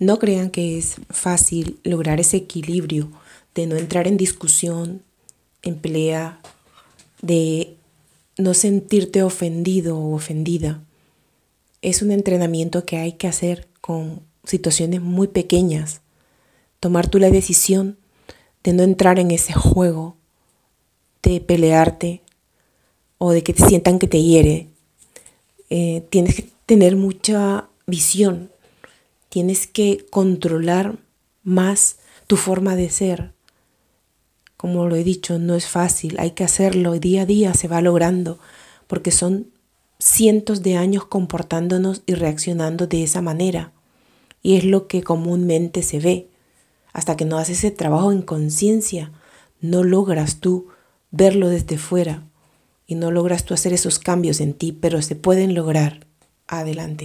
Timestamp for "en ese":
19.18-19.52